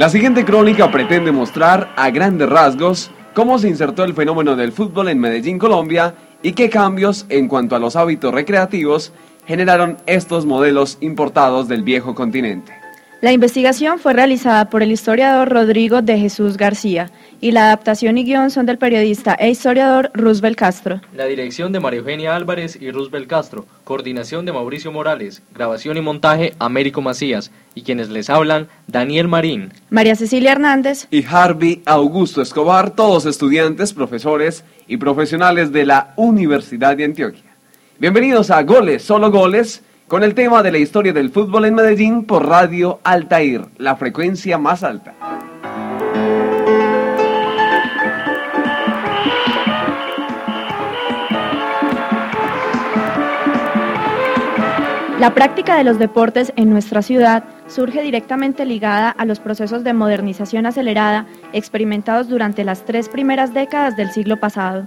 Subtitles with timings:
[0.00, 5.10] La siguiente crónica pretende mostrar a grandes rasgos cómo se insertó el fenómeno del fútbol
[5.10, 9.12] en Medellín, Colombia, y qué cambios en cuanto a los hábitos recreativos
[9.44, 12.79] generaron estos modelos importados del viejo continente.
[13.20, 17.10] La investigación fue realizada por el historiador Rodrigo de Jesús García
[17.42, 21.02] y la adaptación y guion son del periodista e historiador Roosevelt Castro.
[21.14, 26.00] La dirección de María Eugenia Álvarez y Roosevelt Castro, coordinación de Mauricio Morales, grabación y
[26.00, 27.50] montaje Américo Macías.
[27.74, 31.06] Y quienes les hablan Daniel Marín, María Cecilia Hernández.
[31.10, 37.44] Y Harvey Augusto Escobar, todos estudiantes, profesores y profesionales de la Universidad de Antioquia.
[37.98, 42.24] Bienvenidos a Goles, solo goles con el tema de la historia del fútbol en Medellín
[42.24, 45.14] por Radio Altair, la frecuencia más alta.
[55.20, 59.92] La práctica de los deportes en nuestra ciudad surge directamente ligada a los procesos de
[59.92, 64.86] modernización acelerada experimentados durante las tres primeras décadas del siglo pasado.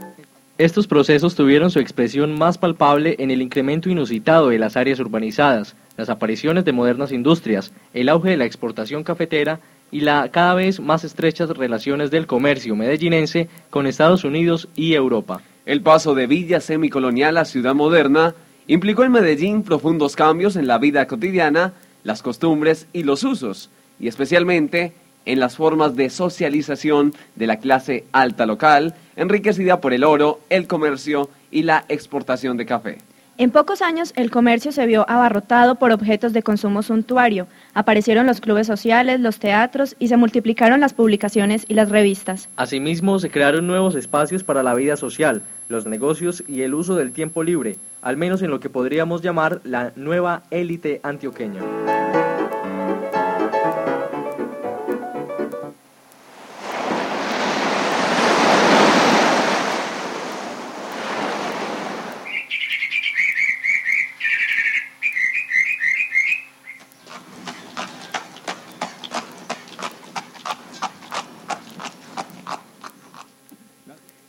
[0.60, 5.76] Estos procesos tuvieron su expresión más palpable en el incremento inusitado de las áreas urbanizadas,
[5.98, 10.80] las apariciones de modernas industrias, el auge de la exportación cafetera y la cada vez
[10.80, 15.42] más estrechas relaciones del comercio medellinense con Estados Unidos y Europa.
[15.66, 18.36] El paso de villa semicolonial a ciudad moderna
[18.68, 21.74] implicó en Medellín profundos cambios en la vida cotidiana,
[22.04, 24.94] las costumbres y los usos, y especialmente
[25.26, 30.68] en las formas de socialización de la clase alta local, enriquecida por el oro, el
[30.68, 32.98] comercio y la exportación de café.
[33.36, 38.40] En pocos años el comercio se vio abarrotado por objetos de consumo suntuario, aparecieron los
[38.40, 42.48] clubes sociales, los teatros y se multiplicaron las publicaciones y las revistas.
[42.58, 47.12] Asimismo se crearon nuevos espacios para la vida social, los negocios y el uso del
[47.12, 51.62] tiempo libre, al menos en lo que podríamos llamar la nueva élite antioqueña.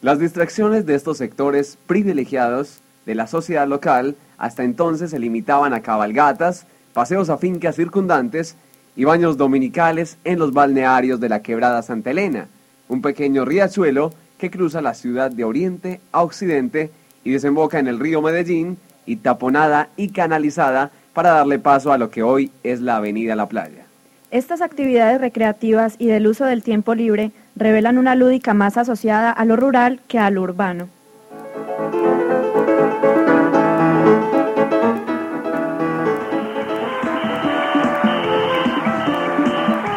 [0.05, 5.81] Las distracciones de estos sectores privilegiados de la sociedad local hasta entonces se limitaban a
[5.81, 8.55] cabalgatas, paseos a fincas circundantes
[8.97, 12.49] y baños dominicales en los balnearios de la quebrada Santa Elena,
[12.87, 16.91] un pequeño riachuelo que cruza la ciudad de oriente a occidente
[17.25, 18.77] y desemboca en el río Medellín
[19.07, 23.49] y taponada y canalizada para darle paso a lo que hoy es la avenida La
[23.49, 23.87] Playa.
[24.31, 29.45] Estas actividades recreativas y del uso del tiempo libre revelan una lúdica más asociada a
[29.45, 30.89] lo rural que a lo urbano.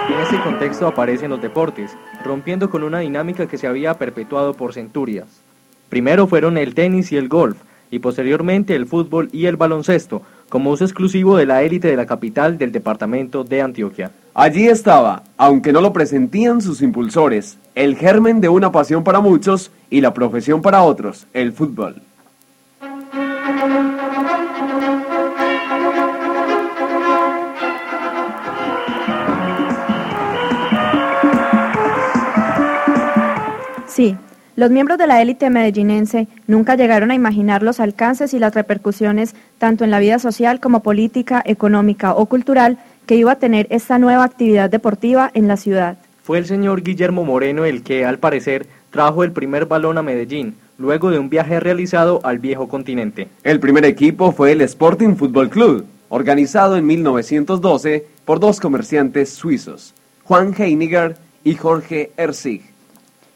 [0.10, 4.74] En ese contexto aparecen los deportes, rompiendo con una dinámica que se había perpetuado por
[4.74, 5.28] centurias.
[5.90, 7.58] Primero fueron el tenis y el golf,
[7.90, 12.06] y posteriormente el fútbol y el baloncesto, como uso exclusivo de la élite de la
[12.06, 14.12] capital del departamento de Antioquia.
[14.40, 19.72] Allí estaba, aunque no lo presentían sus impulsores, el germen de una pasión para muchos
[19.90, 22.04] y la profesión para otros, el fútbol.
[33.88, 34.16] Sí,
[34.56, 39.34] los miembros de la élite medellinense nunca llegaron a imaginar los alcances y las repercusiones
[39.58, 43.98] tanto en la vida social como política, económica o cultural que iba a tener esta
[43.98, 45.98] nueva actividad deportiva en la ciudad.
[46.22, 50.56] Fue el señor Guillermo Moreno el que, al parecer, trajo el primer balón a Medellín,
[50.78, 53.30] luego de un viaje realizado al viejo continente.
[53.44, 59.94] El primer equipo fue el Sporting Football Club, organizado en 1912 por dos comerciantes suizos,
[60.26, 62.62] Juan Heiniger y Jorge Erzig.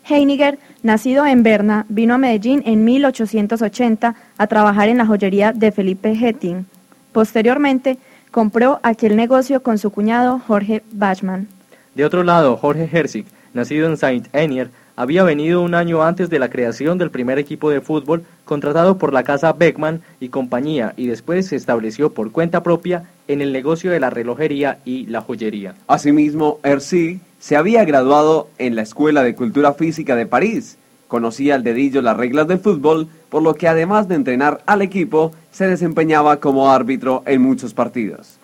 [0.08, 5.72] Heiniger, nacido en Berna, vino a Medellín en 1880 a trabajar en la joyería de
[5.72, 6.66] Felipe Hetting.
[7.14, 7.98] Posteriormente,
[8.32, 11.48] compró aquel negocio con su cuñado Jorge Bachmann.
[11.96, 16.50] De otro lado, Jorge Herzig, nacido en Saint-Enier, había venido un año antes de la
[16.50, 21.48] creación del primer equipo de fútbol, contratado por la casa Beckman y compañía, y después
[21.48, 25.76] se estableció por cuenta propia en el negocio de la relojería y la joyería.
[25.88, 30.78] Asimismo, Erzig se había graduado en la Escuela de Cultura Física de París,
[31.12, 35.34] conocía al dedillo las reglas del fútbol, por lo que además de entrenar al equipo,
[35.52, 38.40] se desempeñaba como árbitro en muchos partidos.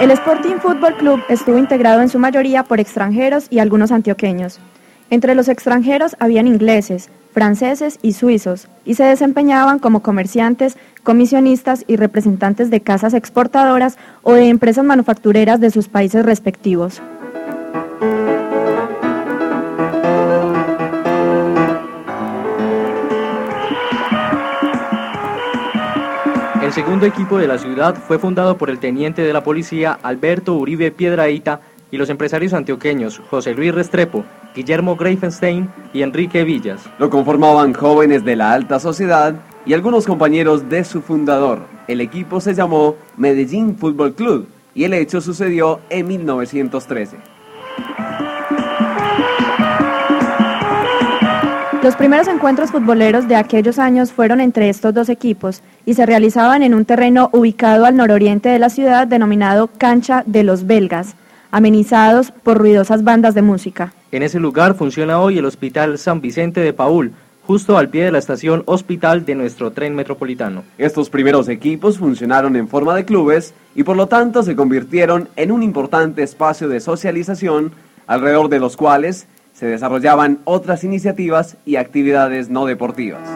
[0.00, 4.60] El Sporting Football Club estuvo integrado en su mayoría por extranjeros y algunos antioqueños.
[5.10, 11.94] Entre los extranjeros habían ingleses, franceses y suizos, y se desempeñaban como comerciantes, comisionistas y
[11.94, 17.00] representantes de casas exportadoras o de empresas manufactureras de sus países respectivos.
[26.60, 30.54] El segundo equipo de la ciudad fue fundado por el teniente de la policía Alberto
[30.54, 34.24] Uribe Piedraíta y los empresarios antioqueños José Luis Restrepo,
[34.54, 36.82] Guillermo Greifenstein y Enrique Villas.
[36.98, 41.60] Lo conformaban jóvenes de la alta sociedad y algunos compañeros de su fundador.
[41.86, 47.16] El equipo se llamó Medellín Fútbol Club y el hecho sucedió en 1913.
[51.82, 56.62] Los primeros encuentros futboleros de aquellos años fueron entre estos dos equipos y se realizaban
[56.62, 61.14] en un terreno ubicado al nororiente de la ciudad denominado Cancha de los Belgas,
[61.50, 63.92] amenizados por ruidosas bandas de música.
[64.12, 67.12] En ese lugar funciona hoy el Hospital San Vicente de Paul,
[67.46, 70.64] justo al pie de la estación Hospital de nuestro tren metropolitano.
[70.76, 75.50] Estos primeros equipos funcionaron en forma de clubes y por lo tanto se convirtieron en
[75.50, 77.72] un importante espacio de socialización
[78.06, 83.26] alrededor de los cuales se desarrollaban otras iniciativas y actividades no deportivas.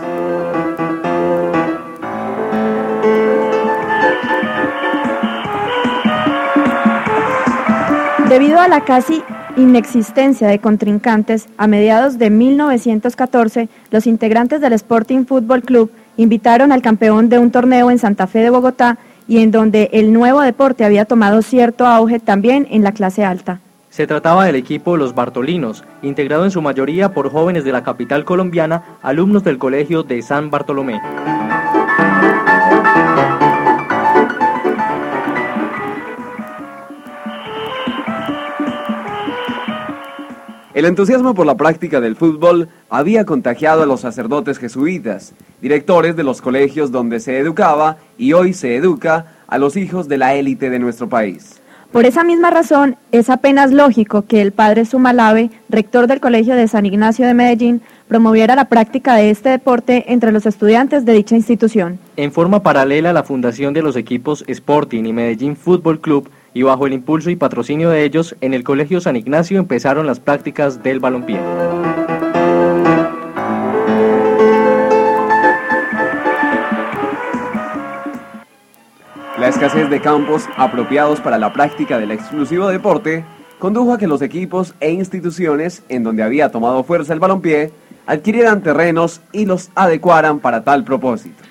[8.32, 9.23] Debido a la casi
[9.58, 16.81] inexistencia de contrincantes, a mediados de 1914, los integrantes del Sporting Football Club invitaron al
[16.81, 18.96] campeón de un torneo en Santa Fe de Bogotá
[19.29, 23.61] y en donde el nuevo deporte había tomado cierto auge también en la clase alta.
[23.90, 28.25] Se trataba del equipo Los Bartolinos, integrado en su mayoría por jóvenes de la capital
[28.25, 30.99] colombiana, alumnos del colegio de San Bartolomé.
[40.75, 46.25] El entusiasmo por la práctica del fútbol había contagiado a los sacerdotes jesuitas, directores de
[46.25, 50.71] los colegios donde se educaba y hoy se educa a los hijos de la élite
[50.71, 51.61] de nuestro país.
[51.93, 56.67] Por esa misma razón, es apenas lógico que el padre Sumalave, rector del Colegio de
[56.67, 61.37] San Ignacio de Medellín, promoviera la práctica de este deporte entre los estudiantes de dicha
[61.37, 61.99] institución.
[62.17, 66.62] En forma paralela a la fundación de los equipos Sporting y Medellín Fútbol Club, y
[66.62, 70.82] bajo el impulso y patrocinio de ellos, en el Colegio San Ignacio empezaron las prácticas
[70.82, 71.40] del balompié.
[79.38, 83.25] La escasez de campos apropiados para la práctica del exclusivo deporte
[83.58, 87.72] condujo a que los equipos e instituciones en donde había tomado fuerza el balompié
[88.06, 91.43] adquirieran terrenos y los adecuaran para tal propósito.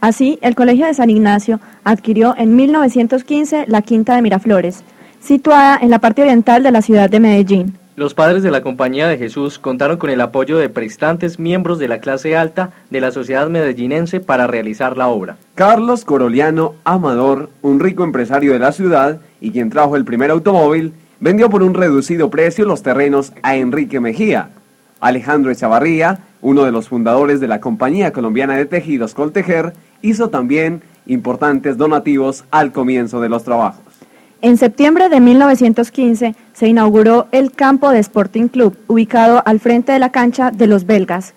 [0.00, 4.82] Así, el Colegio de San Ignacio adquirió en 1915 la Quinta de Miraflores,
[5.20, 7.76] situada en la parte oriental de la ciudad de Medellín.
[7.96, 11.88] Los padres de la Compañía de Jesús contaron con el apoyo de prestantes miembros de
[11.88, 15.36] la clase alta de la sociedad medellinense para realizar la obra.
[15.54, 20.94] Carlos Coroliano Amador, un rico empresario de la ciudad y quien trajo el primer automóvil,
[21.20, 24.48] vendió por un reducido precio los terrenos a Enrique Mejía.
[25.00, 30.82] Alejandro Echavarría, uno de los fundadores de la Compañía Colombiana de Tejidos Coltejer, hizo también
[31.06, 33.82] importantes donativos al comienzo de los trabajos.
[34.42, 39.98] En septiembre de 1915 se inauguró el campo de Sporting Club, ubicado al frente de
[39.98, 41.34] la cancha de los belgas.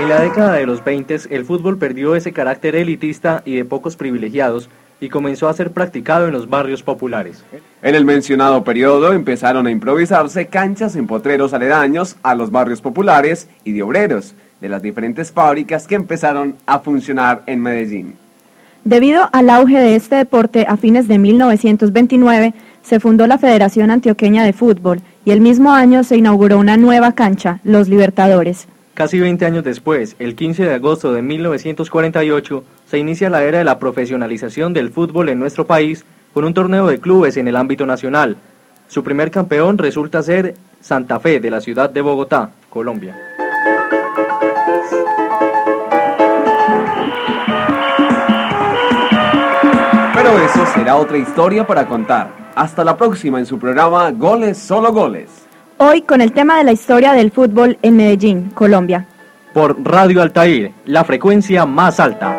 [0.00, 3.96] En la década de los 20 el fútbol perdió ese carácter elitista y de pocos
[3.96, 4.68] privilegiados
[5.00, 7.44] y comenzó a ser practicado en los barrios populares.
[7.82, 13.48] En el mencionado periodo empezaron a improvisarse canchas en potreros aledaños a los barrios populares
[13.64, 18.14] y de obreros de las diferentes fábricas que empezaron a funcionar en Medellín.
[18.84, 24.44] Debido al auge de este deporte a fines de 1929, se fundó la Federación Antioqueña
[24.44, 28.68] de Fútbol y el mismo año se inauguró una nueva cancha, Los Libertadores.
[28.96, 33.64] Casi 20 años después, el 15 de agosto de 1948, se inicia la era de
[33.64, 37.84] la profesionalización del fútbol en nuestro país con un torneo de clubes en el ámbito
[37.84, 38.38] nacional.
[38.88, 43.14] Su primer campeón resulta ser Santa Fe de la ciudad de Bogotá, Colombia.
[50.14, 52.30] Pero eso será otra historia para contar.
[52.54, 55.45] Hasta la próxima en su programa Goles Solo Goles.
[55.78, 59.06] Hoy con el tema de la historia del fútbol en Medellín, Colombia.
[59.52, 62.35] Por Radio Altair, la frecuencia más alta.